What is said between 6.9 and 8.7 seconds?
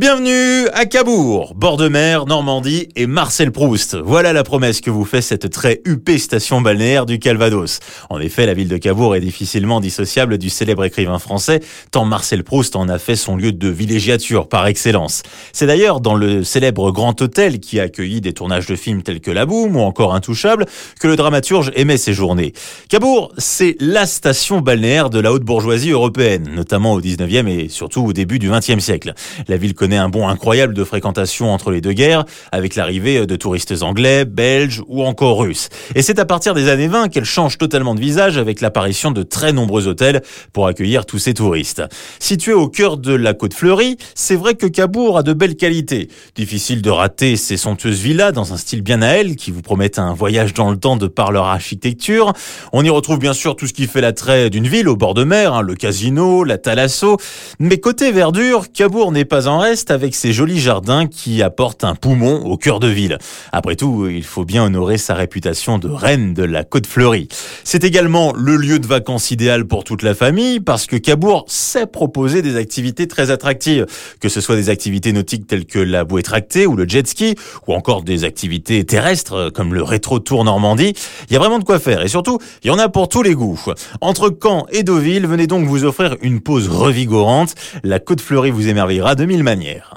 du Calvados. En effet, la ville